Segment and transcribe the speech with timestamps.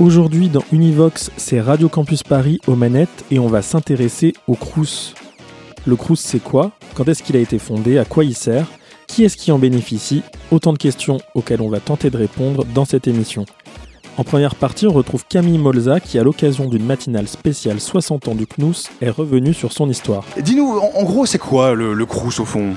[0.00, 5.14] Aujourd'hui dans Univox, c'est Radio Campus Paris aux manettes et on va s'intéresser au Crous.
[5.84, 6.72] Le Crous c'est quoi?
[6.94, 7.98] Quand est-ce qu'il a été fondé?
[7.98, 8.66] À quoi il sert?
[9.06, 10.22] Qui est-ce qui en bénéficie?
[10.50, 13.44] Autant de questions auxquelles on va tenter de répondre dans cette émission.
[14.16, 18.34] En première partie, on retrouve Camille Molza qui, à l'occasion d'une matinale spéciale 60 ans
[18.34, 20.24] du CNUS, est revenue sur son histoire.
[20.40, 22.74] Dis-nous, en, gros, c'est quoi le, le Crous au fond?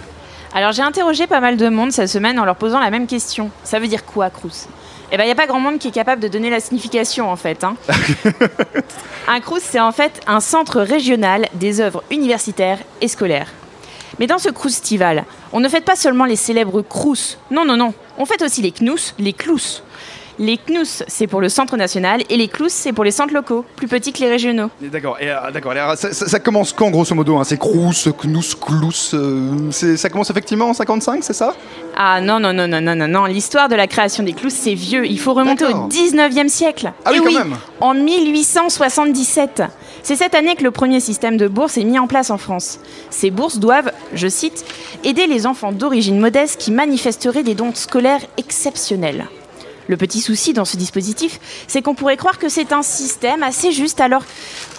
[0.53, 3.49] Alors j'ai interrogé pas mal de monde cette semaine en leur posant la même question.
[3.63, 4.67] Ça veut dire quoi, Crous?
[5.12, 7.31] Eh ben, il n'y a pas grand monde qui est capable de donner la signification
[7.31, 7.63] en fait.
[7.63, 7.76] hein.
[9.27, 13.49] un Crous, c'est en fait un centre régional des œuvres universitaires et scolaires.
[14.20, 17.38] Mais dans ce Croustival, on ne fête pas seulement les célèbres Crous.
[17.49, 17.93] Non, non, non.
[18.20, 19.82] On fête aussi les Cnous, les Clous.
[20.39, 23.63] Les Cnous, c'est pour le centre national, et les Clous, c'est pour les centres locaux,
[23.76, 24.70] plus petits que les régionaux.
[24.81, 25.71] D'accord, et, euh, d'accord.
[25.73, 29.13] alors, ça, ça- ça commence quand, grosso modo hein C'est Crous, Knous, Clous.
[29.13, 31.54] euh, c'est- ça commence effectivement en 55, c'est ça?
[31.95, 33.26] Ah non, non, non, non, non, non, non.
[33.26, 35.05] L'histoire de la création des Clous, c'est vieux.
[35.05, 35.85] Il faut remonter D'accord.
[35.85, 36.91] au 19e siècle.
[37.05, 37.55] Ah oui, Et quand même.
[37.79, 39.61] En 1877.
[40.01, 42.79] C'est cette année que le premier système de bourse est mis en place en France.
[43.09, 44.65] Ces bourses doivent, je cite,
[45.04, 49.26] aider les enfants d'origine modeste qui manifesteraient des dons scolaires exceptionnels.
[49.87, 53.71] Le petit souci dans ce dispositif, c'est qu'on pourrait croire que c'est un système assez
[53.71, 54.23] juste, alors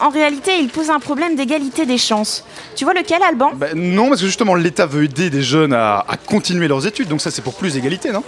[0.01, 2.45] en réalité, il pose un problème d'égalité des chances.
[2.75, 6.05] Tu vois lequel, Alban Bah, Non, parce que justement, l'État veut aider des jeunes à,
[6.09, 8.23] à continuer leurs études, donc ça, c'est pour plus d'égalité, non?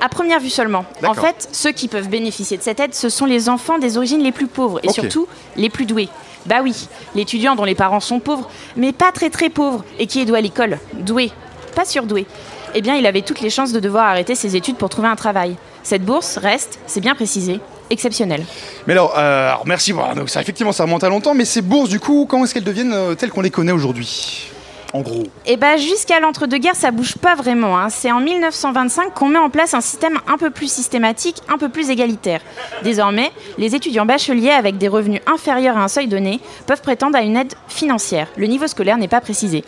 [0.00, 0.84] À première vue seulement.
[1.04, 4.22] En fait, ceux qui peuvent bénéficier de cette aide, ce sont les enfants des origines
[4.22, 6.08] les plus pauvres et surtout les plus doués.
[6.44, 10.20] Bah oui, l'étudiant dont les parents sont pauvres, mais pas très très pauvres, et qui
[10.20, 11.30] est doué à l'école, doué,
[11.76, 12.26] pas surdoué.
[12.74, 15.14] Eh bien, il avait toutes les chances de devoir arrêter ses études pour trouver un
[15.14, 15.56] travail.
[15.82, 17.60] Cette bourse reste, c'est bien précisé,
[17.90, 18.44] exceptionnelle.
[18.86, 21.62] Mais alors, euh, alors, merci, voilà, donc ça, effectivement, ça remonte à longtemps, mais ces
[21.62, 24.48] bourses, du coup, quand est-ce qu'elles deviennent euh, telles qu'on les connaît aujourd'hui
[24.94, 25.24] En gros?
[25.46, 27.78] Et bah jusqu'à l'entre-deux-guerres, ça bouge pas vraiment.
[27.78, 27.88] hein.
[27.90, 31.68] C'est en 1925 qu'on met en place un système un peu plus systématique, un peu
[31.68, 32.40] plus égalitaire.
[32.84, 37.22] Désormais, les étudiants bacheliers avec des revenus inférieurs à un seuil donné peuvent prétendre à
[37.22, 38.28] une aide financière.
[38.36, 39.64] Le niveau scolaire n'est pas précisé.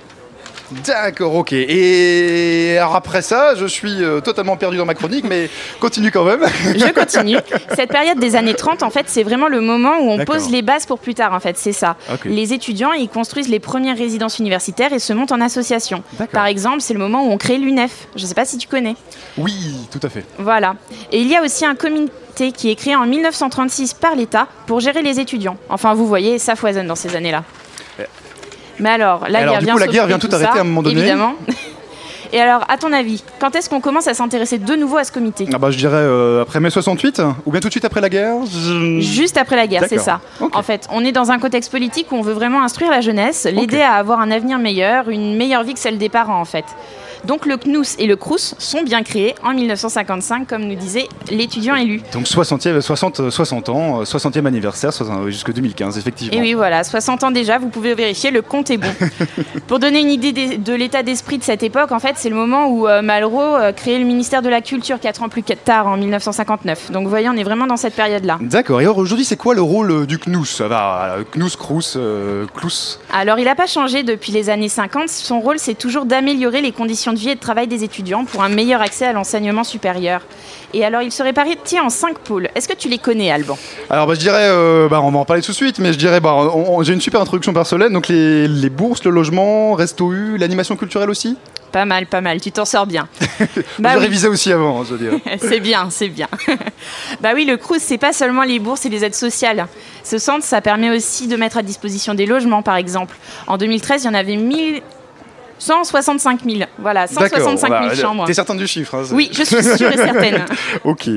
[0.71, 1.53] D'accord, ok.
[1.53, 6.25] Et alors après ça, je suis euh, totalement perdu dans ma chronique, mais continue quand
[6.25, 6.41] même.
[6.77, 7.37] Je continue.
[7.75, 10.63] Cette période des années 30, en fait, c'est vraiment le moment où on pose les
[10.63, 11.97] bases pour plus tard, en fait, c'est ça.
[12.25, 16.03] Les étudiants, ils construisent les premières résidences universitaires et se montent en association.
[16.33, 18.09] Par exemple, c'est le moment où on crée l'UNEF.
[18.17, 18.97] Je sais pas si tu connais.
[19.39, 20.25] Oui, tout à fait.
[20.39, 20.75] Voilà.
[21.13, 24.81] Et il y a aussi un comité qui est créé en 1936 par l'État pour
[24.81, 25.57] gérer les étudiants.
[25.69, 27.45] Enfin, vous voyez, ça foisonne dans ces années-là.
[28.79, 30.65] Mais alors, la Alors, guerre du vient coup, la guerre vient tout arrêter à un
[30.65, 30.99] moment donné.
[31.01, 31.35] Évidemment.
[32.33, 35.13] Et alors, à ton avis, quand est-ce qu'on commence à s'intéresser de nouveau à ce
[35.13, 38.01] comité Ah bah, je dirais euh, après mai 68, ou bien tout de suite après
[38.01, 40.21] la guerre je- Juste après la guerre, c'est ça.
[40.53, 43.47] En fait, on est dans un contexte politique où on veut vraiment instruire la jeunesse,
[43.49, 46.65] l'aider à avoir un avenir meilleur, une meilleure vie que celle des parents, en fait.
[47.27, 51.75] Donc le CNUS et le CRUS sont bien créés en 1955, comme nous disait l'étudiant
[51.75, 52.03] élu.
[52.13, 56.37] Donc 60, 60, 60 ans, euh, 60e anniversaire, 60 jusque 2015, effectivement.
[56.37, 58.93] Et oui, voilà, 60 ans déjà, vous pouvez vérifier, le compte est bon.
[59.67, 62.67] Pour donner une idée de l'état d'esprit de cette époque, en fait, c'est le moment
[62.69, 65.97] où euh, Malraux euh, créait le ministère de la Culture 4 ans plus tard, en
[65.97, 66.91] 1959.
[66.91, 68.39] Donc vous voyez, on est vraiment dans cette période-là.
[68.41, 72.47] D'accord, et alors aujourd'hui, c'est quoi le rôle euh, du CNUS euh, CNUS, CRUS, euh,
[72.55, 75.09] CLUS Alors, il n'a pas changé depuis les années 50.
[75.09, 78.43] Son rôle, c'est toujours d'améliorer les conditions de vie et de travail des étudiants pour
[78.43, 80.21] un meilleur accès à l'enseignement supérieur.
[80.73, 82.49] Et alors, il se répartit en cinq pôles.
[82.55, 83.57] Est-ce que tu les connais, Alban?
[83.91, 85.99] Alors bah, je dirais, euh, bah, on va en parler tout de suite, mais je
[85.99, 86.51] dirais, bah,
[86.83, 91.11] j'ai une super introduction personnelle, donc les, les bourses, le logement, Resto U, l'animation culturelle
[91.11, 91.39] aussi?
[91.75, 92.41] Pas mal, pas mal.
[92.41, 93.09] Tu t'en sors bien.
[93.41, 93.47] Je
[93.81, 94.03] bah oui.
[94.03, 95.19] révisais aussi avant, hein, je veux dire.
[95.41, 96.29] C'est bien, c'est bien.
[97.21, 99.67] bah oui, le CRUS, c'est pas seulement les bourses et les aides sociales.
[100.05, 103.17] Ce centre, ça permet aussi de mettre à disposition des logements, par exemple.
[103.49, 104.83] En 2013, il y en avait 1000...
[105.59, 106.65] 165 000.
[106.79, 108.25] Voilà, 165 000 voilà, chambres.
[108.27, 110.45] T'es certain du chiffre hein, Oui, je suis sûre et certaine.
[110.85, 111.09] ok.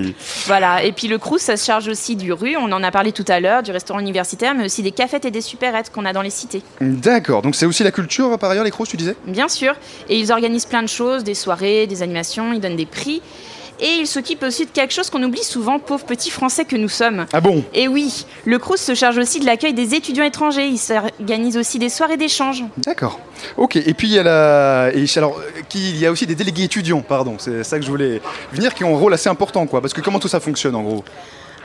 [0.46, 3.12] Voilà, et puis le CRUS, ça se charge aussi du rue, on en a parlé
[3.12, 6.14] tout à l'heure, du restaurant universitaire, mais aussi des cafettes et des supérettes qu'on a
[6.14, 6.62] dans les cités.
[6.82, 9.16] D'accord, donc c'est aussi la culture par ailleurs, les CRUS, tu disais?
[9.26, 9.74] Bien sûr,
[10.10, 13.22] et ils organisent plein de choses, des soirées, des animations, ils donnent des prix,
[13.80, 16.90] et ils s'occupent aussi de quelque chose qu'on oublie souvent, pauvres petits Français que nous
[16.90, 17.26] sommes.
[17.34, 17.64] Ah bon?
[17.74, 21.80] Et oui, le CRUS se charge aussi de l'accueil des étudiants étrangers, ils organisent aussi
[21.80, 22.64] des soirées d'échange.
[22.78, 23.20] D'accord.
[23.56, 24.92] Ok, et puis il y a la.
[24.94, 27.90] et alors, euh, il y a aussi des délégués étudiants, pardon, c'est ça que je
[27.90, 28.22] voulais
[28.52, 29.82] venir, qui ont un rôle assez important, quoi.
[29.82, 31.04] Parce que comment tout ça fonctionne en gros?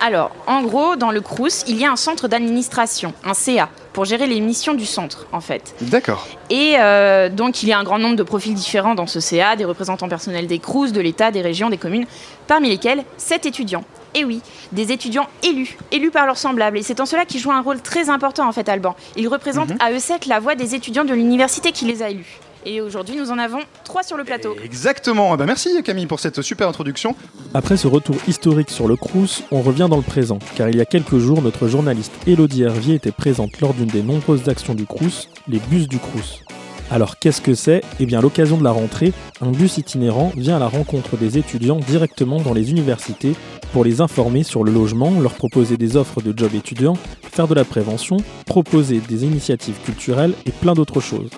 [0.00, 4.04] Alors, en gros, dans le Crous, il y a un centre d'administration, un CA, pour
[4.04, 5.74] gérer les missions du centre, en fait.
[5.80, 6.26] D'accord.
[6.50, 9.54] Et euh, donc, il y a un grand nombre de profils différents dans ce CA,
[9.56, 12.06] des représentants personnels des Crous, de l'État, des régions, des communes,
[12.46, 13.84] parmi lesquels 7 étudiants.
[14.14, 14.42] Et oui,
[14.72, 16.78] des étudiants élus, élus par leurs semblables.
[16.78, 18.94] Et c'est en cela qu'ils jouent un rôle très important, en fait, Alban.
[19.16, 22.40] Ils représentent à eux 7 la voix des étudiants de l'université qui les a élus.
[22.64, 24.54] Et aujourd'hui, nous en avons 3 sur le plateau.
[24.64, 25.34] Exactement.
[25.34, 27.16] Eh ben, merci Camille pour cette super introduction.
[27.54, 30.80] Après ce retour historique sur le Crous, on revient dans le présent, car il y
[30.80, 34.86] a quelques jours, notre journaliste Elodie Hervier était présente lors d'une des nombreuses actions du
[34.86, 36.42] Crous, les bus du Crous.
[36.90, 37.80] Alors qu'est-ce que c'est?
[38.00, 41.78] Eh bien, l'occasion de la rentrée, un bus itinérant vient à la rencontre des étudiants
[41.78, 43.32] directement dans les universités
[43.72, 47.54] pour les informer sur le logement, leur proposer des offres de job étudiants, faire de
[47.54, 51.30] la prévention, proposer des initiatives culturelles et plein d'autres choses.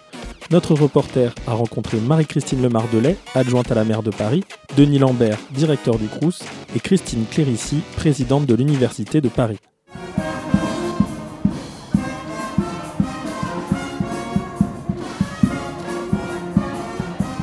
[0.55, 4.45] Notre reporter a rencontré Marie-Christine Lemardelet, adjointe à la maire de Paris,
[4.77, 6.45] Denis Lambert, directeur du Crous,
[6.77, 9.59] et Christine Clérici, présidente de l'Université de Paris.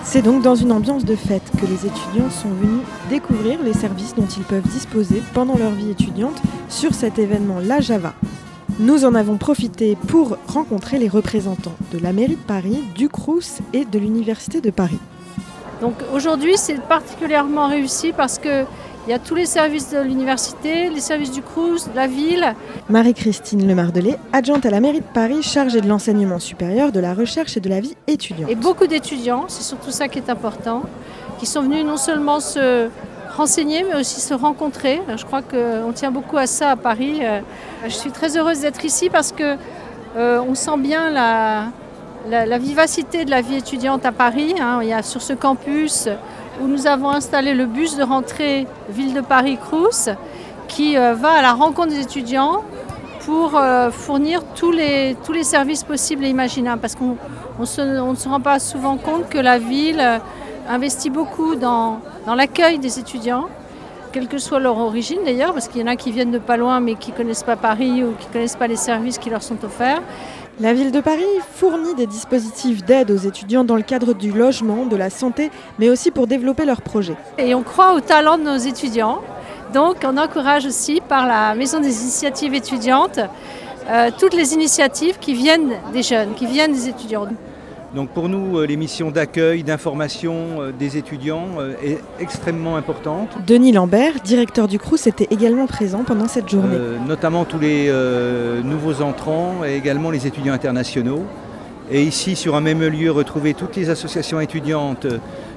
[0.05, 4.15] C'est donc dans une ambiance de fête que les étudiants sont venus découvrir les services
[4.15, 8.13] dont ils peuvent disposer pendant leur vie étudiante sur cet événement La Java.
[8.79, 13.59] Nous en avons profité pour rencontrer les représentants de la mairie de Paris, du Crous
[13.73, 14.99] et de l'Université de Paris.
[15.81, 18.65] Donc aujourd'hui, c'est particulièrement réussi parce que
[19.07, 22.53] il y a tous les services de l'université, les services du Crous, de la ville.
[22.87, 27.57] Marie-Christine Lemardelet, adjointe à la mairie de Paris, chargée de l'enseignement supérieur, de la recherche
[27.57, 28.51] et de la vie étudiante.
[28.51, 30.83] Et beaucoup d'étudiants, c'est surtout ça qui est important,
[31.39, 32.89] qui sont venus non seulement se
[33.41, 35.01] renseigner, mais aussi se rencontrer.
[35.17, 37.21] Je crois qu'on tient beaucoup à ça à Paris.
[37.23, 37.39] Euh,
[37.85, 39.57] Je suis très heureuse d'être ici parce que
[40.15, 44.53] euh, on sent bien la, vivacité de la vie étudiante à Paris.
[44.61, 44.79] hein.
[44.83, 46.07] Il y a sur ce campus
[46.61, 50.09] où nous avons installé le bus de rentrée Ville de Paris Crous
[50.67, 52.61] qui euh, va à la rencontre des étudiants
[53.25, 56.79] pour euh, fournir tous les, tous les services possibles et imaginables.
[56.79, 57.17] Parce qu'on
[57.59, 57.65] ne
[58.23, 60.21] se rend pas souvent compte que la ville
[60.69, 63.47] investit beaucoup dans, dans l'accueil des étudiants,
[64.11, 66.57] quelle que soit leur origine d'ailleurs, parce qu'il y en a qui viennent de pas
[66.57, 69.29] loin mais qui ne connaissent pas Paris ou qui ne connaissent pas les services qui
[69.29, 70.01] leur sont offerts.
[70.59, 71.23] La ville de Paris
[71.53, 75.49] fournit des dispositifs d'aide aux étudiants dans le cadre du logement, de la santé,
[75.79, 77.15] mais aussi pour développer leurs projets.
[77.37, 79.21] Et on croit au talent de nos étudiants.
[79.73, 83.19] Donc on encourage aussi par la Maison des initiatives étudiantes
[83.89, 87.27] euh, toutes les initiatives qui viennent des jeunes, qui viennent des étudiants.
[87.93, 93.29] Donc pour nous, euh, les missions d'accueil, d'information euh, des étudiants euh, est extrêmement importante,
[93.45, 96.69] Denis Lambert, directeur du Crous, était également présent pendant cette journée.
[96.73, 101.25] Euh, notamment tous les euh, nouveaux entrants et également les étudiants internationaux.
[101.93, 105.07] Et ici, sur un même lieu, retrouver toutes les associations étudiantes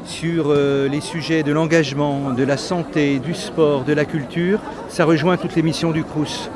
[0.05, 4.59] sur euh, les sujets de l'engagement, de la santé, du sport, de la culture,
[4.89, 6.51] ça rejoint toutes les missions du Crous.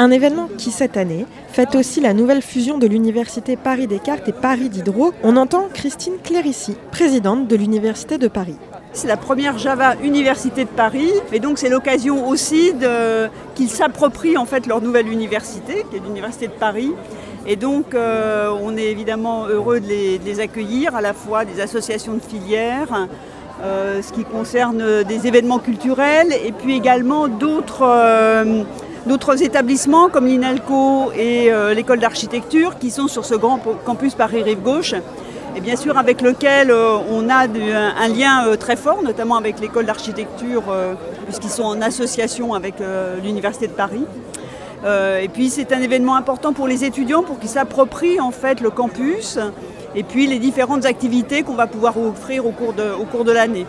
[0.00, 4.68] Un événement qui, cette année, fête aussi la nouvelle fusion de l'Université Paris-Descartes et Paris
[4.68, 5.12] Diderot.
[5.24, 8.54] On entend Christine Clérici, présidente de l'Université de Paris.
[8.92, 12.72] C'est la première Java Université de Paris, et donc c'est l'occasion aussi
[13.56, 16.92] qu'ils s'approprient en fait leur nouvelle université, qui est l'Université de Paris.
[17.44, 21.44] Et donc euh, on est évidemment heureux de les, de les accueillir, à la fois
[21.44, 23.08] des associations de filières,
[23.64, 28.62] euh, ce qui concerne des événements culturels, et puis également d'autres euh,
[29.08, 34.62] d'autres établissements comme l'INALCO et euh, l'école d'architecture qui sont sur ce grand campus Paris-Rive
[34.62, 34.94] Gauche
[35.56, 39.58] et bien sûr avec lequel euh, on a un, lien euh, très fort, notamment avec
[39.58, 40.62] l'école d'architecture,
[41.24, 42.74] puisqu'ils sont en association avec
[43.24, 44.04] l'Université de Paris.
[44.84, 48.70] Et puis c'est un événement important pour les étudiants pour qu'ils s'approprient en fait le
[48.70, 49.38] campus
[49.96, 52.74] et puis les différentes activités qu'on va pouvoir offrir au cours
[53.24, 53.66] de l'année.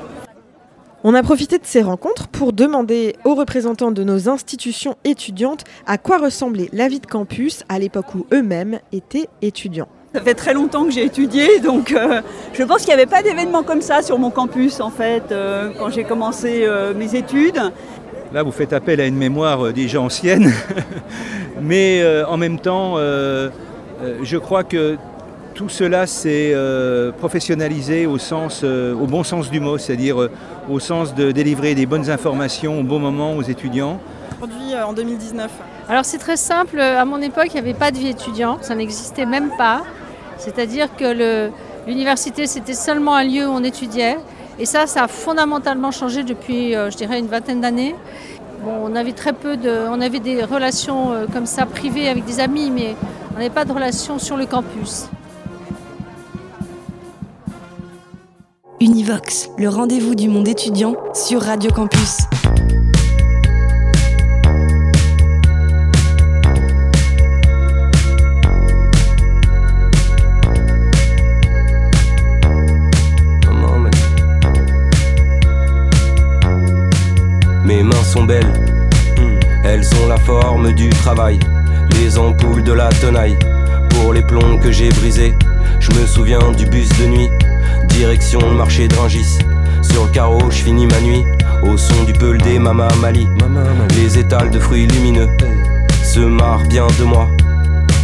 [1.05, 5.97] On a profité de ces rencontres pour demander aux représentants de nos institutions étudiantes à
[5.97, 9.87] quoi ressemblait la vie de campus à l'époque où eux-mêmes étaient étudiants.
[10.13, 13.23] Ça fait très longtemps que j'ai étudié, donc euh, je pense qu'il n'y avait pas
[13.23, 17.61] d'événement comme ça sur mon campus en fait euh, quand j'ai commencé euh, mes études.
[18.33, 20.51] Là, vous faites appel à une mémoire euh, déjà ancienne,
[21.61, 23.49] mais euh, en même temps, euh,
[24.03, 24.97] euh, je crois que
[25.59, 30.31] tout cela s'est euh, professionnalisé au, sens, euh, au bon sens du mot, c'est-à-dire euh,
[30.69, 33.99] au sens de délivrer des bonnes informations au bon moment aux étudiants.
[34.41, 35.51] Aujourd'hui, en 2019.
[35.89, 38.73] Alors c'est très simple, à mon époque il n'y avait pas de vie étudiante, ça
[38.73, 39.81] n'existait même pas.
[40.37, 41.51] C'est-à-dire que
[41.85, 44.15] l'université c'était seulement un lieu où on étudiait.
[44.59, 47.95] Et ça, ça a fondamentalement changé depuis, euh, je dirais, une vingtaine d'années.
[48.63, 52.23] Bon, on avait très peu de, on avait des relations euh, comme ça privées avec
[52.23, 52.95] des amis, mais
[53.31, 55.09] on n'avait pas de relations sur le campus.
[58.81, 62.19] Univox, le rendez-vous du monde étudiant sur Radio Campus.
[77.65, 78.45] Mes mains sont belles,
[79.17, 79.39] hmm.
[79.65, 81.37] elles ont la forme du travail,
[81.99, 83.37] les ampoules de la tenaille,
[83.89, 85.35] pour les plombs que j'ai brisés,
[85.81, 87.29] je me souviens du bus de nuit
[87.99, 89.39] direction le marché de Rungis.
[89.81, 91.25] Sur le carreau, je finis ma nuit,
[91.61, 93.27] au son du peul des Mama Mali.
[93.97, 95.27] Les étals de fruits lumineux
[96.01, 97.27] se marrent bien de moi,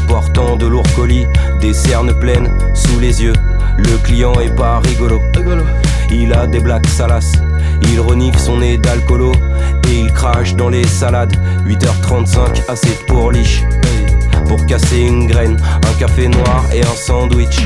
[0.09, 1.25] portant de lourds colis,
[1.61, 3.31] des cernes pleines sous les yeux.
[3.77, 5.21] Le client est pas rigolo.
[6.11, 7.31] Il a des blagues salaces,
[7.93, 9.31] il renifle son nez d'alcoolo
[9.89, 11.37] et il crache dans les salades.
[11.65, 13.63] 8h35, assez pour liche.
[14.49, 15.57] Pour casser une graine,
[15.89, 17.65] un café noir et un sandwich.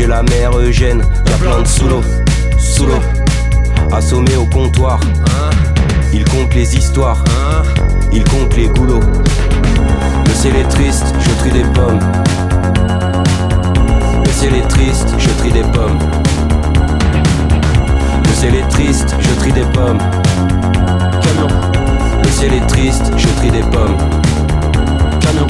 [0.00, 2.00] J'ai la mère Eugène, y'a plein de sous l'eau,
[2.58, 3.02] sous l'eau.
[3.92, 4.98] Assommé au comptoir,
[6.10, 7.22] il compte les histoires,
[8.10, 9.02] il compte les goulots.
[10.24, 12.00] Le ciel est triste, je trie des pommes.
[14.24, 15.98] Le ciel est triste, je trie des pommes.
[18.24, 19.98] Le ciel est triste, je trie des pommes.
[21.20, 21.48] Camion.
[22.22, 23.98] Le ciel est triste, je trie des pommes.
[25.20, 25.46] Camion.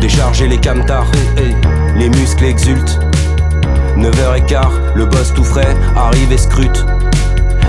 [0.00, 1.10] Décharger les camtars,
[1.96, 3.09] les muscles exultent.
[4.00, 6.86] 9h15, le boss tout frais arrive et scrute.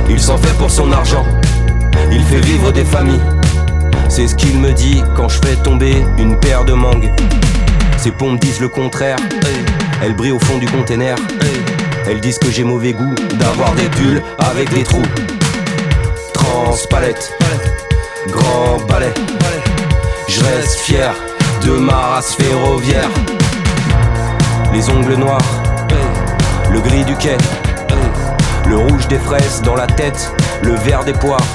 [0.10, 1.26] Il s'en fait pour son argent,
[2.12, 3.22] il fait vivre des familles.
[4.08, 7.12] C'est ce qu'il me dit quand je fais tomber une paire de mangues.
[7.98, 9.18] Ses pompes disent le contraire,
[10.02, 11.16] elles brillent au fond du container.
[12.08, 15.06] Elles disent que j'ai mauvais goût d'avoir des pulls avec des trous.
[16.34, 17.32] Transpalette,
[18.28, 19.14] grand balai.
[20.28, 21.14] Je reste fier
[21.64, 23.10] de ma race ferroviaire.
[24.74, 25.62] Les ongles noirs,
[26.72, 27.38] le gris du quai,
[28.68, 31.46] le rouge des fraises dans la tête, le vert des poires.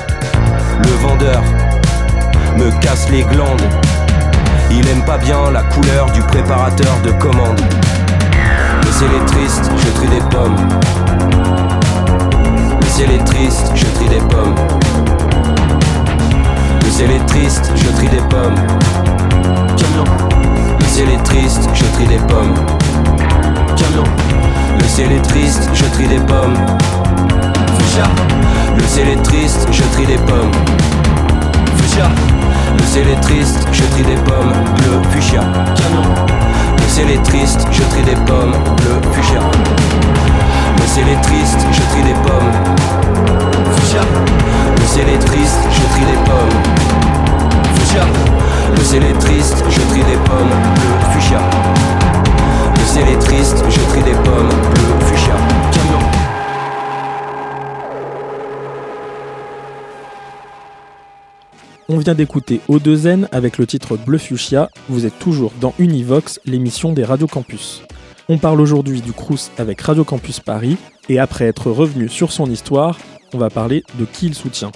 [0.79, 1.43] Le vendeur
[2.57, 3.63] me casse les glandes.
[4.71, 7.61] Il aime pas bien la couleur du préparateur de commande.
[8.83, 10.57] Le ciel est triste, je trie des pommes.
[12.81, 14.55] Le ciel est triste, je trie des pommes.
[16.85, 18.57] Le ciel est triste, je trie des pommes.
[20.79, 22.55] Le ciel est triste, je trie des pommes.
[24.97, 26.57] Ciel est triste, je trie des pommes.
[27.79, 28.05] Fuchsia.
[28.79, 30.51] Le ciel est triste, je trie des pommes.
[31.77, 32.09] Fuchsia.
[32.79, 34.55] Le ciel est triste, je trie des pommes.
[34.79, 35.43] Bleu, fuchsia.
[35.77, 36.01] Camion.
[36.79, 38.55] Le ciel est triste, je trie des pommes.
[38.79, 39.41] Bleu, fuchsia.
[40.79, 42.53] Le ciel est triste, je trie des pommes.
[43.77, 44.01] Fuchsia.
[44.81, 46.57] Le ciel est triste, je trie des pommes.
[47.75, 48.01] Fuchsia.
[48.75, 50.57] Le ciel est triste, je trie des pommes.
[50.75, 52.06] Bleu, fuchsia.
[52.87, 54.51] Le ciel des pommes.
[55.01, 55.35] Fuchsia.
[55.73, 55.99] Camion.
[61.89, 64.71] On vient d'écouter O2N avec le titre Bleu Fuchsia.
[64.89, 67.83] Vous êtes toujours dans Univox, l'émission des Radio Campus.
[68.29, 70.77] On parle aujourd'hui du Crous avec Radio Campus Paris
[71.09, 72.99] et après être revenu sur son histoire,
[73.35, 74.71] on va parler de qui il soutient.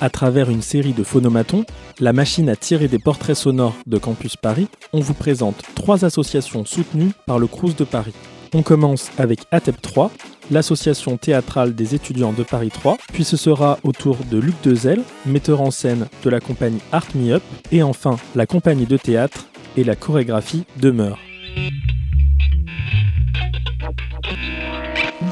[0.00, 1.64] À travers une série de phonomatons,
[2.00, 6.64] la machine à tirer des portraits sonores de Campus Paris, on vous présente trois associations
[6.64, 8.14] soutenues par le Crous de Paris.
[8.54, 10.10] On commence avec ATEP 3,
[10.50, 15.02] l'association théâtrale des étudiants de Paris 3, puis ce sera au tour de Luc Dezel,
[15.24, 19.46] metteur en scène de la compagnie Art Me Up, et enfin la compagnie de théâtre
[19.76, 21.18] et la chorégraphie demeure.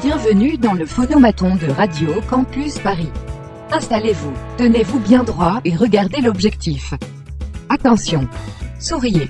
[0.01, 3.09] Bienvenue dans le phonomaton de Radio Campus Paris.
[3.73, 6.93] Installez-vous, tenez-vous bien droit et regardez l'objectif.
[7.69, 8.27] Attention,
[8.79, 9.29] souriez.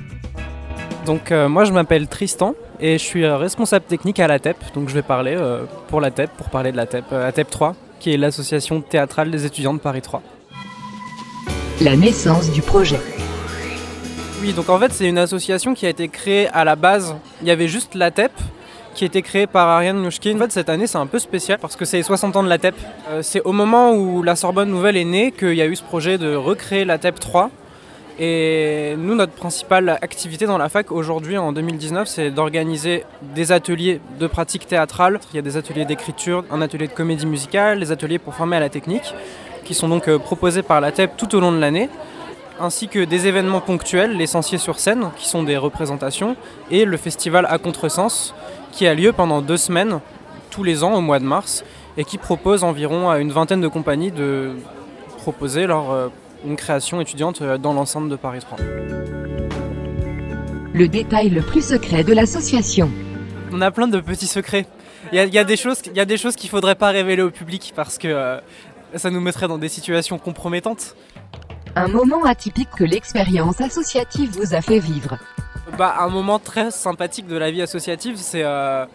[1.05, 4.89] Donc euh, moi je m'appelle Tristan et je suis euh, responsable technique à l'ATEP, donc
[4.89, 8.17] je vais parler euh, pour l'ATEP, pour parler de l'ATEP, euh, ATEP 3, qui est
[8.17, 10.23] l'association théâtrale des étudiants de Paris 3.
[11.81, 12.99] La naissance du projet.
[14.41, 17.47] Oui, donc en fait c'est une association qui a été créée à la base, il
[17.47, 18.31] y avait juste l'ATEP,
[18.93, 20.37] qui été créée par Ariane Nouchkine.
[20.37, 22.49] En fait cette année c'est un peu spécial parce que c'est les 60 ans de
[22.49, 22.75] l'ATEP.
[23.09, 25.83] Euh, c'est au moment où la Sorbonne Nouvelle est née qu'il y a eu ce
[25.83, 27.49] projet de recréer l'ATEP 3.
[28.19, 33.99] Et nous, notre principale activité dans la fac aujourd'hui, en 2019, c'est d'organiser des ateliers
[34.19, 35.19] de pratique théâtrale.
[35.33, 38.57] Il y a des ateliers d'écriture, un atelier de comédie musicale, des ateliers pour former
[38.57, 39.15] à la technique,
[39.65, 41.89] qui sont donc euh, proposés par la TEP tout au long de l'année,
[42.59, 46.35] ainsi que des événements ponctuels, l'essentiel sur scène, qui sont des représentations,
[46.69, 48.35] et le festival à contresens,
[48.71, 49.99] qui a lieu pendant deux semaines,
[50.49, 51.63] tous les ans au mois de mars,
[51.97, 54.53] et qui propose environ à une vingtaine de compagnies de
[55.17, 56.07] proposer leur euh,
[56.45, 58.57] une création étudiante euh, dans l'enceinte de Paris 3.
[60.73, 62.89] Le détail le plus secret de l'association.
[63.51, 64.65] On a plein de petits secrets.
[65.11, 66.75] Il y a, il y a des choses, il y a des choses qu'il faudrait
[66.75, 68.39] pas révéler au public parce que euh,
[68.95, 70.95] ça nous mettrait dans des situations compromettantes.
[71.75, 75.17] Un moment atypique que l'expérience associative vous a fait vivre.
[75.77, 78.85] Bah, un moment très sympathique de la vie associative, c'est euh,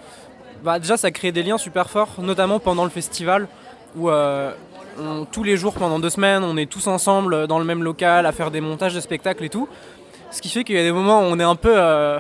[0.63, 3.49] bah, déjà ça crée des liens super forts, notamment pendant le festival
[3.97, 4.53] où euh,
[5.33, 8.33] tous les jours pendant deux semaines, on est tous ensemble dans le même local à
[8.33, 9.69] faire des montages de spectacles et tout.
[10.31, 12.19] Ce qui fait qu'il y a des moments où on est un peu euh,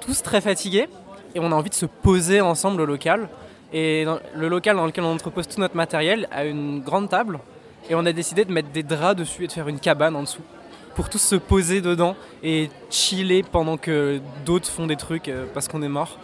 [0.00, 0.88] tous très fatigués
[1.34, 3.28] et on a envie de se poser ensemble au local.
[3.72, 7.40] Et le local dans lequel on entrepose tout notre matériel a une grande table
[7.90, 10.22] et on a décidé de mettre des draps dessus et de faire une cabane en
[10.22, 10.42] dessous
[10.94, 15.68] pour tous se poser dedans et chiller pendant que d'autres font des trucs euh, parce
[15.68, 16.18] qu'on est mort.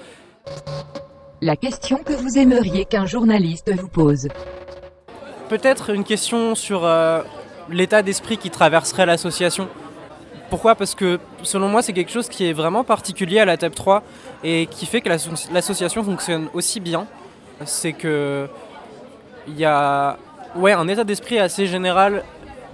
[1.42, 4.28] La question que vous aimeriez qu'un journaliste vous pose.
[5.48, 7.22] Peut-être une question sur euh,
[7.70, 9.68] l'état d'esprit qui traverserait l'association.
[10.50, 10.74] Pourquoi?
[10.74, 14.02] Parce que selon moi, c'est quelque chose qui est vraiment particulier à la TEP 3
[14.44, 17.06] et qui fait que l'asso- l'association fonctionne aussi bien.
[17.64, 18.48] C'est que
[19.48, 20.18] il y a
[20.56, 22.22] ouais, un état d'esprit assez général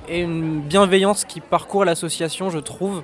[0.08, 3.02] et une bienveillance qui parcourt l'association, je trouve.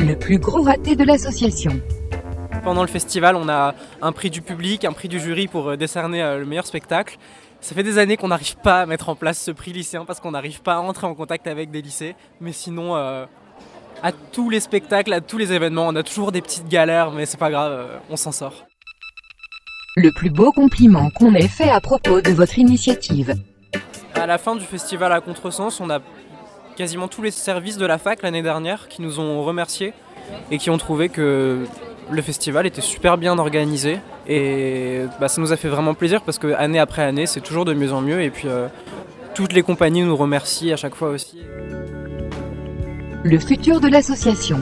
[0.00, 1.80] Le plus gros raté de l'association.
[2.64, 5.76] Pendant le festival, on a un prix du public, un prix du jury pour euh,
[5.76, 7.16] décerner euh, le meilleur spectacle.
[7.60, 10.20] Ça fait des années qu'on n'arrive pas à mettre en place ce prix lycéen parce
[10.20, 12.14] qu'on n'arrive pas à entrer en contact avec des lycées.
[12.40, 13.24] Mais sinon, euh,
[14.02, 17.26] à tous les spectacles, à tous les événements, on a toujours des petites galères, mais
[17.26, 18.66] c'est pas grave, on s'en sort.
[19.96, 23.34] Le plus beau compliment qu'on ait fait à propos de votre initiative.
[24.14, 26.00] À la fin du festival à Contresens, on a
[26.76, 29.92] quasiment tous les services de la fac l'année dernière qui nous ont remerciés
[30.50, 31.64] et qui ont trouvé que
[32.10, 33.98] le festival était super bien organisé.
[34.26, 37.64] Et bah, ça nous a fait vraiment plaisir parce que année après année, c'est toujours
[37.64, 38.22] de mieux en mieux.
[38.22, 38.68] Et puis euh,
[39.34, 41.38] toutes les compagnies nous remercient à chaque fois aussi.
[43.22, 44.60] Le futur de l'association.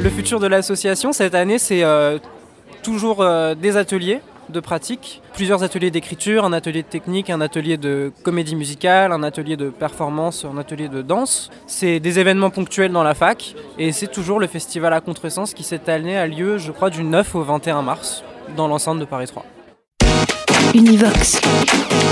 [0.00, 2.18] Le futur de l'association cette année, c'est euh,
[2.82, 7.76] toujours euh, des ateliers de pratique, plusieurs ateliers d'écriture, un atelier de technique, un atelier
[7.76, 11.50] de comédie musicale, un atelier de performance, un atelier de danse.
[11.66, 15.62] C'est des événements ponctuels dans la fac et c'est toujours le festival à Contresens qui
[15.62, 18.22] cette année a lieu, je crois, du 9 au 21 mars
[18.56, 19.44] dans l'enceinte de Paris 3.
[20.74, 21.40] Univox,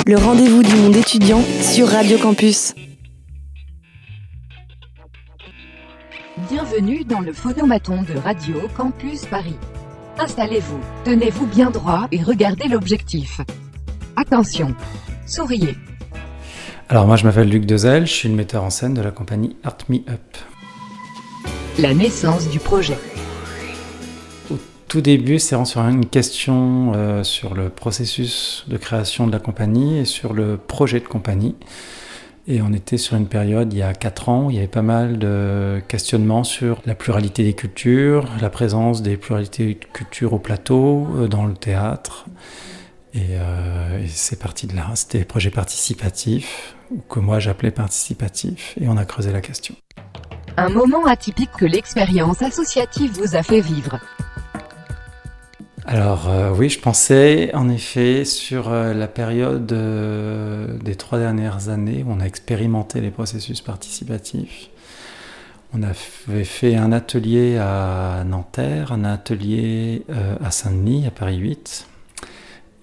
[0.07, 2.75] le rendez-vous du monde étudiant sur Radio Campus.
[6.49, 9.57] Bienvenue dans le phonomaton de Radio Campus Paris.
[10.19, 13.41] Installez-vous, tenez-vous bien droit et regardez l'objectif.
[14.17, 14.75] Attention,
[15.27, 15.77] souriez.
[16.89, 19.57] Alors moi je m'appelle Luc Dezel, je suis le metteur en scène de la compagnie
[19.63, 20.37] Art Me Up.
[21.79, 22.99] La naissance du projet.
[24.51, 24.57] Au
[24.89, 29.39] tout début, c'est vraiment sur une question euh, sur le processus de création de la
[29.39, 31.55] compagnie et sur le projet de compagnie.
[32.47, 34.67] Et on était sur une période, il y a 4 ans, où il y avait
[34.67, 40.33] pas mal de questionnements sur la pluralité des cultures, la présence des pluralités de cultures
[40.33, 42.27] au plateau, euh, dans le théâtre.
[43.13, 44.91] Et, euh, et c'est parti de là.
[44.95, 49.75] C'était des projets participatifs, ou que moi j'appelais participatifs, et on a creusé la question.
[50.57, 53.99] Un moment atypique que l'expérience associative vous a fait vivre.
[55.87, 61.69] Alors euh, oui, je pensais en effet sur euh, la période euh, des trois dernières
[61.69, 64.69] années où on a expérimenté les processus participatifs.
[65.73, 70.05] On avait fait un atelier à Nanterre, un atelier
[70.45, 71.87] à Saint-Denis, à Paris 8.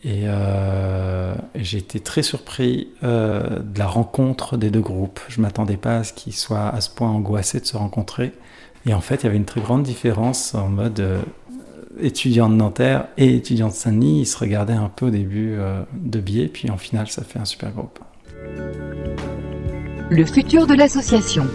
[0.06, 5.20] Et, et j'ai été très surpris de la rencontre des deux groupes.
[5.28, 8.32] Je ne m'attendais pas à ce qu'ils soient à ce point angoissés de se rencontrer.
[8.86, 11.04] Et en fait, il y avait une très grande différence en mode
[12.00, 14.22] étudiant de Nanterre et étudiant de Saint-Denis.
[14.22, 17.40] Ils se regardaient un peu au début euh, de biais, puis en final, ça fait
[17.40, 18.00] un super groupe.
[20.10, 21.46] Le futur de l'association.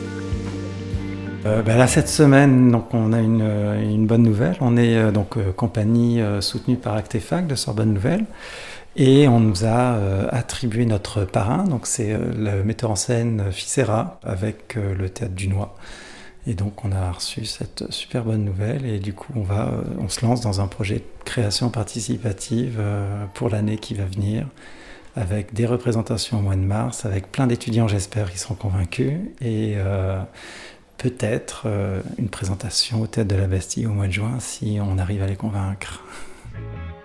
[1.47, 4.57] Euh, bah là, cette semaine, donc, on a une, euh, une bonne nouvelle.
[4.61, 8.25] On est donc compagnie soutenue par Actefac de Sorbonne Nouvelle.
[8.95, 9.97] Et on nous a
[10.31, 15.75] attribué notre parrain, donc c'est le metteur en scène Ficera avec le théâtre du Noix.
[16.47, 19.83] Et donc on a reçu cette super bonne nouvelle et du coup on va, euh,
[20.01, 24.49] on se lance dans un projet de création participative euh, pour l'année qui va venir,
[25.15, 29.75] avec des représentations au mois de mars, avec plein d'étudiants j'espère qui seront convaincus et
[29.77, 30.21] euh,
[30.99, 31.67] peut-être
[32.19, 35.27] une présentation au théâtre de la Bastille au mois de juin si on arrive à
[35.27, 36.03] les convaincre.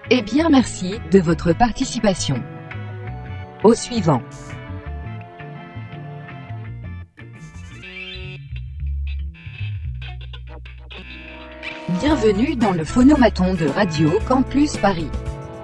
[0.09, 2.41] Eh bien merci de votre participation.
[3.63, 4.21] Au suivant.
[11.89, 15.07] Bienvenue dans le phonomaton de Radio Campus Paris.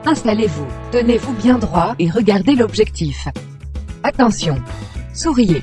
[0.06, 3.28] Installez-vous, tenez-vous bien droit et regardez l'objectif.
[4.04, 4.56] Attention,
[5.14, 5.62] souriez.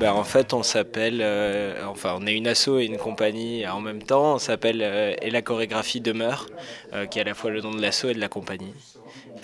[0.00, 3.82] Ben, en fait, on s'appelle, euh, enfin, on est une asso et une compagnie en
[3.82, 4.36] même temps.
[4.36, 6.46] On s'appelle euh, Et la chorégraphie demeure,
[6.94, 8.72] euh, qui est à la fois le nom de l'asso et de la compagnie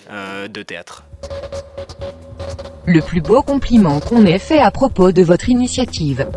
[0.09, 1.03] de théâtre.
[2.85, 6.27] Le plus beau compliment qu'on ait fait à propos de votre initiative.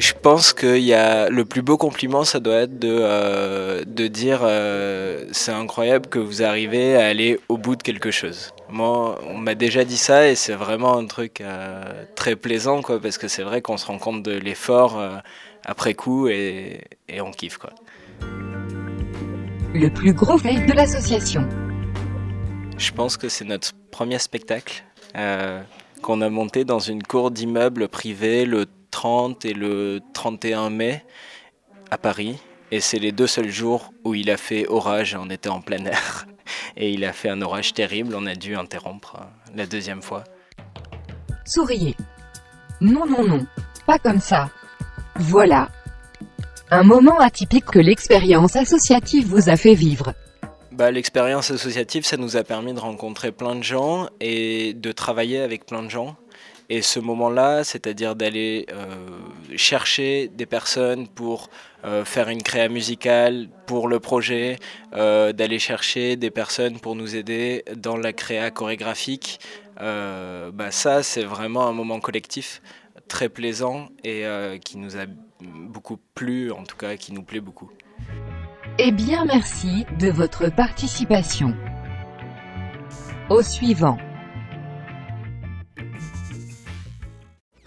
[0.00, 4.06] Je pense que y a le plus beau compliment, ça doit être de, euh, de
[4.06, 8.54] dire euh, c'est incroyable que vous arrivez à aller au bout de quelque chose.
[8.70, 11.82] Moi, on m'a déjà dit ça et c'est vraiment un truc euh,
[12.14, 14.98] très plaisant quoi, parce que c'est vrai qu'on se rend compte de l'effort
[15.66, 17.74] après coup et, et on kiffe quoi.
[19.74, 21.46] Le plus gros fail de l'association.
[22.78, 24.82] Je pense que c'est notre premier spectacle
[26.00, 28.64] qu'on a monté dans une cour d'immeuble privé le
[29.00, 31.02] 30 et le 31 mai
[31.90, 32.36] à Paris.
[32.70, 35.82] Et c'est les deux seuls jours où il a fait orage, on était en plein
[35.86, 36.26] air.
[36.76, 40.24] Et il a fait un orage terrible, on a dû interrompre euh, la deuxième fois.
[41.46, 41.96] Souriez.
[42.82, 43.46] Non, non, non.
[43.86, 44.50] Pas comme ça.
[45.16, 45.70] Voilà.
[46.70, 50.12] Un moment atypique que l'expérience associative vous a fait vivre.
[50.72, 55.40] Bah, L'expérience associative, ça nous a permis de rencontrer plein de gens et de travailler
[55.40, 56.16] avec plein de gens.
[56.72, 58.86] Et ce moment-là, c'est-à-dire d'aller euh,
[59.56, 61.50] chercher des personnes pour
[61.84, 64.56] euh, faire une créa musicale pour le projet,
[64.94, 69.40] euh, d'aller chercher des personnes pour nous aider dans la créa chorégraphique,
[69.76, 72.60] bah, ça c'est vraiment un moment collectif
[73.08, 74.24] très plaisant et
[74.62, 75.06] qui nous a
[75.40, 77.70] beaucoup plu, en tout cas qui nous plaît beaucoup.
[78.78, 81.56] Eh bien merci de votre participation.
[83.30, 83.96] Au suivant.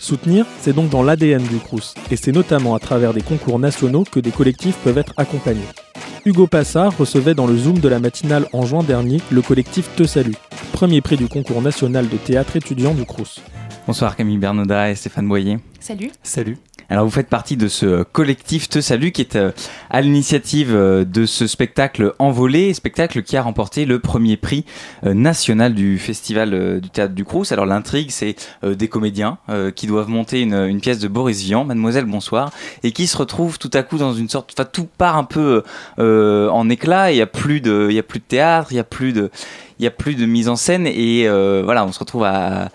[0.03, 4.03] Soutenir, c'est donc dans l'ADN du Crous, et c'est notamment à travers des concours nationaux
[4.03, 5.61] que des collectifs peuvent être accompagnés.
[6.25, 10.03] Hugo Passard recevait dans le Zoom de la matinale en juin dernier le collectif Te
[10.03, 10.35] Salut,
[10.73, 13.39] premier prix du concours national de théâtre étudiant du Crous.
[13.87, 15.59] Bonsoir Camille Bernauda et Stéphane Boyer.
[15.79, 16.11] Salut.
[16.21, 16.57] Salut.
[16.93, 19.49] Alors vous faites partie de ce collectif Te Salut qui est euh,
[19.89, 24.63] à l'initiative euh, de ce spectacle Envolé, spectacle qui a remporté le premier prix
[25.03, 27.51] euh, national du festival du théâtre du Crous.
[27.51, 29.39] Alors l'intrigue c'est des comédiens
[29.75, 32.51] qui doivent monter une, pièce de Boris Vian, Mademoiselle Bonsoir,
[32.83, 35.63] et qui se retrouvent tout à coup dans une sorte, enfin tout part un peu
[35.97, 37.11] en éclat.
[37.11, 39.13] Il y a plus de, il y a plus de théâtre, il y a plus
[39.13, 39.31] de
[39.79, 42.69] il y a plus de mise en scène et euh, voilà, on se retrouve à,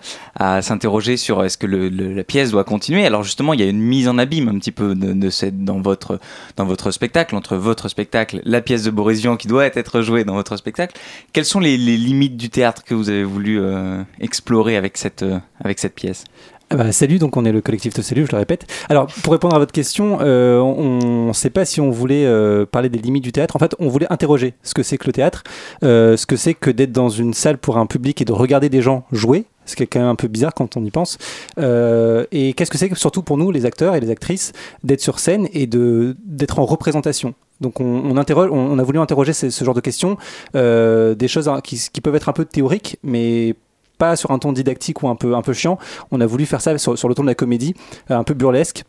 [0.61, 3.05] s'interroger sur est-ce que la pièce doit continuer?
[3.05, 5.81] Alors justement, il y a une mise en abîme un petit peu de, cette, dans
[5.81, 6.19] votre
[6.55, 10.23] dans votre spectacle entre votre spectacle, la pièce de Boris Vian qui doit être jouée
[10.23, 10.97] dans votre spectacle.
[11.33, 15.39] Quelles sont les, limites du théâtre que vous avez voulu euh, explorer avec cette euh,
[15.59, 16.23] avec cette pièce?
[16.71, 18.65] Bah, salut, donc on est le collectif de Salut, je le répète.
[18.89, 22.65] Alors, pour répondre à votre question, euh, on ne sait pas si on voulait euh,
[22.65, 23.55] parler des limites du théâtre.
[23.55, 25.43] En fait, on voulait interroger ce que c'est que le théâtre,
[25.83, 28.69] euh, ce que c'est que d'être dans une salle pour un public et de regarder
[28.69, 31.17] des gens jouer, ce qui est quand même un peu bizarre quand on y pense.
[31.59, 34.51] Euh, et qu'est-ce que c'est surtout pour nous, les acteurs et les actrices,
[34.83, 37.33] d'être sur scène et de d'être en représentation?
[37.61, 40.17] Donc on, on interroge, on, a voulu interroger ce, ce genre de questions,
[40.55, 43.55] euh, des choses qui, qui peuvent être un peu théoriques, mais
[43.99, 45.77] pas sur un ton didactique ou un peu, un peu chiant.
[46.09, 47.75] On a voulu faire ça sur, sur le ton de la comédie,
[48.09, 48.83] euh, un peu burlesque.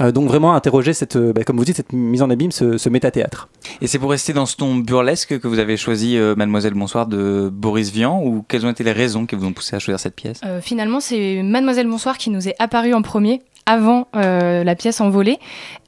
[0.00, 2.78] Euh, donc vraiment interroger cette, euh, bah, comme vous dites, cette mise en abîme, ce,
[2.78, 3.48] ce métathéâtre.
[3.80, 7.06] Et c'est pour rester dans ce ton burlesque que vous avez choisi euh, Mademoiselle Bonsoir
[7.06, 9.98] de Boris Vian ou quelles ont été les raisons qui vous ont poussé à choisir
[9.98, 10.40] cette pièce?
[10.44, 15.02] Euh, finalement, c'est Mademoiselle Bonsoir qui nous est apparue en premier avant euh, la pièce
[15.02, 15.38] envolée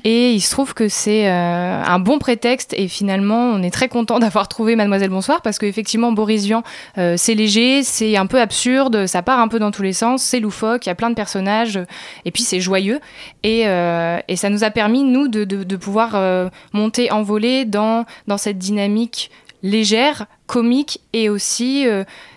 [0.05, 2.75] et il se trouve que c'est euh, un bon prétexte.
[2.77, 6.63] Et finalement on est très content d'avoir trouvé Mademoiselle Bonsoir parce qu'effectivement Boris Vian
[6.99, 10.23] euh, c'est léger, c'est un peu absurde, ça part un peu dans tous les sens,
[10.23, 11.81] c'est loufoque, il y a plein de personnages
[12.27, 13.01] et puis c'est joyeux.
[13.45, 18.59] Et, et ça nous a permis nous de, de, pouvoir monter envolé dans, dans cette
[18.59, 19.31] dynamique
[19.63, 21.87] légère, comique et aussi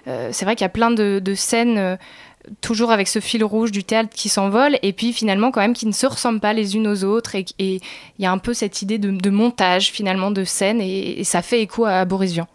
[0.05, 1.97] c'est vrai qu'il y a plein de, de scènes
[2.61, 5.85] toujours avec ce fil rouge du théâtre qui s'envole et puis finalement quand même qui
[5.85, 7.81] ne se ressemblent pas les unes aux autres et il
[8.19, 11.41] y a un peu cette idée de, de montage finalement de scène et, et ça
[11.41, 12.47] fait écho à Boris Vian.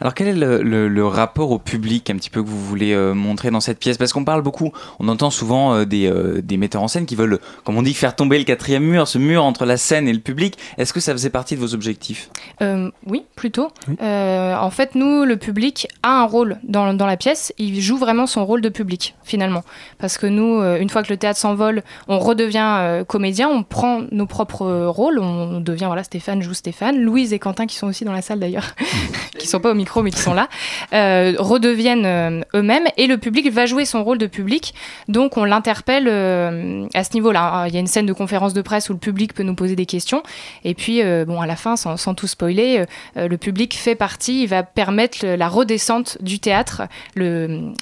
[0.00, 2.92] Alors quel est le, le- le rapport au public un petit peu que vous voulez
[2.92, 3.98] euh, montrer dans cette pièce?
[3.98, 7.14] Parce qu'on parle beaucoup, on entend souvent euh, des, euh, des metteurs en scène qui
[7.16, 10.12] veulent, comme on dit, faire tomber le quatrième mur, ce mur entre la scène et
[10.12, 10.56] le public.
[10.78, 12.30] Est-ce que ça faisait partie de vos objectifs?
[12.62, 13.68] Euh, oui, plutôt.
[14.00, 17.52] Euh, en fait, nous, le public a un rôle dans, dans la pièce.
[17.58, 19.62] Il joue vraiment son rôle de public, finalement.
[19.98, 24.02] Parce que nous, une fois que le théâtre s'envole, on redevient euh, comédien, on prend
[24.10, 25.18] nos propres rôles.
[25.18, 26.98] On devient, voilà, Stéphane joue Stéphane.
[27.00, 28.74] Louise et Quentin, qui sont aussi dans la salle d'ailleurs,
[29.38, 30.48] qui sont pas au micro, mais qui sont là,
[30.92, 32.86] euh, redeviennent euh, eux-mêmes.
[32.96, 34.74] Et le public va jouer son rôle de public.
[35.08, 37.66] Donc, on l'interpelle euh, à ce niveau-là.
[37.68, 39.76] Il y a une scène de conférence de presse où le public peut nous poser
[39.76, 40.22] des questions.
[40.64, 42.84] Et puis, bon, à la fin, sans, sans tout spoiler,
[43.16, 46.82] le public fait partie, il va permettre la redescente du théâtre.
[47.14, 47.72] Le,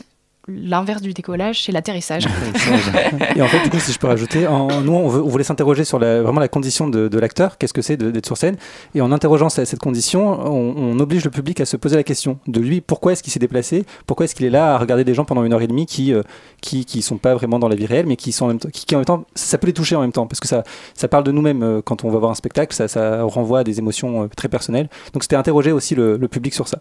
[0.48, 2.26] l'inverse du décollage, c'est l'atterrissage.
[3.36, 5.44] Et en fait, du coup, si je peux rajouter, en, nous, on, veut- on voulait
[5.44, 8.56] s'interroger sur la, vraiment la condition de, de l'acteur, qu'est-ce que c'est d'être sur scène?
[8.94, 12.02] Et en interrogeant cette, cette condition, on, on oblige le public à se poser la
[12.02, 13.84] question de lui, pourquoi est-ce qu'il s'est déplacé?
[14.06, 16.12] Pourquoi est-ce qu'il est là à regarder des gens pendant une heure et demie qui
[16.12, 16.22] euh,
[16.60, 18.68] qui, qui sont pas vraiment dans la vie réelle, mais qui sont en même temps,
[18.72, 20.62] qui, qui en même temps, ça peut les toucher en même temps, parce que ça,
[20.94, 23.64] ça parle de nous-mêmes euh, quand on va voir un spectacle, ça, ça renvoie à
[23.64, 24.88] des émotions euh, très personnelles.
[25.12, 26.78] Donc c'était interroger aussi le, le public sur ça.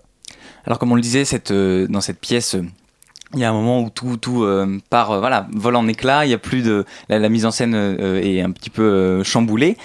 [0.65, 2.63] Alors comme on le disait, cette, euh, dans cette pièce, euh,
[3.33, 6.25] il y a un moment où tout, tout euh, part, euh, voilà, vole en éclats.
[6.25, 9.77] Il y a plus de la, mise en scène euh, est un petit peu chamboulée.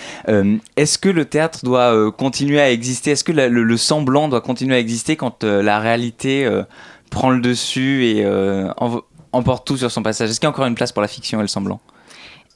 [0.76, 3.12] Est-ce que le théâtre doit continuer à exister?
[3.12, 6.48] Est-ce que le, le semblant doit continuer à exister quand la réalité
[7.10, 8.26] prend le dessus et
[9.32, 10.30] emporte tout sur son passage?
[10.30, 11.80] Est-ce qu'il y a encore une place pour la fiction et le semblant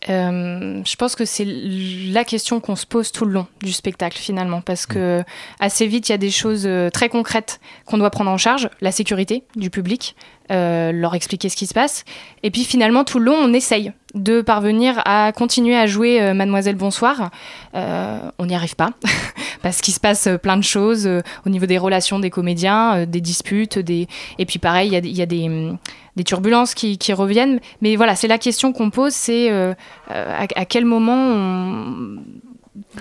[0.08, 4.18] Euh, je pense que c'est la question qu'on se pose tout le long du spectacle
[4.18, 5.24] finalement, parce que
[5.58, 8.68] assez vite il y a des choses euh, très concrètes qu'on doit prendre en charge,
[8.80, 10.14] la sécurité du public,
[10.52, 12.04] euh, leur expliquer ce qui se passe,
[12.42, 16.76] et puis finalement tout le long on essaye de parvenir à continuer à jouer Mademoiselle
[16.76, 17.30] Bonsoir.
[17.74, 18.90] Euh, on n'y arrive pas
[19.66, 22.98] parce qu'il se passe euh, plein de choses euh, au niveau des relations des comédiens,
[22.98, 27.58] euh, des disputes, et puis pareil il y a, des- turbulences qui, reviennent.
[27.82, 29.50] Mais voilà, c'est la question qu'on pose, c'est
[30.08, 32.18] à, quel moment on...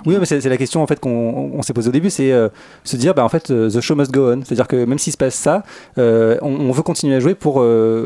[0.08, 2.50] Oui, mais c'est la question en fait qu'on on s'est posée au début, c'est euh,
[2.84, 4.42] se dire, bah, en fait, the show must go on.
[4.44, 5.62] C'est-à-dire que même s'il se passe ça,
[5.98, 7.64] on, veut continuer à jouer pour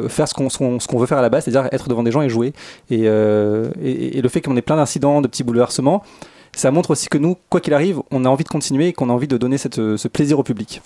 [0.10, 2.52] faire ce qu'on veut faire à la base, c'est-à-dire être devant des gens et jouer.
[2.90, 6.04] Et le fait qu'on ait plein d'incidents, de petits bouleversements,
[6.60, 9.10] ça montre aussi que nous, quoi qu'il arrive, on a envie de continuer et qu'on
[9.10, 10.82] a envie de donner cette, ce plaisir au public.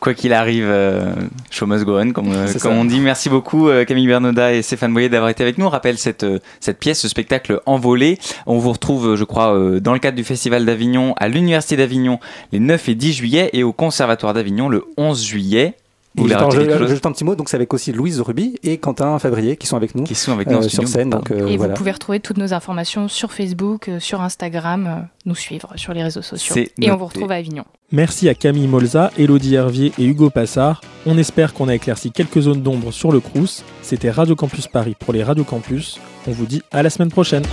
[0.00, 1.14] Quoi qu'il arrive, euh,
[1.50, 3.00] show must go on, comme, euh, comme on dit.
[3.00, 5.64] Merci beaucoup euh, Camille Bernoda et Stéphane Boyer d'avoir été avec nous.
[5.66, 6.26] On rappelle cette,
[6.60, 8.18] cette pièce, ce spectacle envolé.
[8.46, 12.18] On vous retrouve, je crois, dans le cadre du Festival d'Avignon, à l'Université d'Avignon,
[12.52, 15.76] les 9 et 10 juillet, et au Conservatoire d'Avignon, le 11 juillet.
[16.16, 19.18] Vous juste, chose juste un petit mot, donc c'est avec aussi Louise Ruby et Quentin
[19.18, 21.10] Favrier qui sont avec nous, qui sont avec nous en sur studio, scène.
[21.10, 21.74] Donc, euh, Et voilà.
[21.74, 25.92] vous pouvez retrouver toutes nos informations sur Facebook, euh, sur Instagram, euh, nous suivre sur
[25.92, 26.56] les réseaux sociaux.
[26.80, 27.64] Et on vous retrouve à Avignon.
[27.92, 30.80] Merci à Camille Molza, Elodie Hervier et Hugo Passard.
[31.04, 33.62] On espère qu'on a éclairci quelques zones d'ombre sur le Crous.
[33.82, 36.00] C'était Radio Campus Paris pour les Radio Campus.
[36.26, 37.44] On vous dit à la semaine prochaine.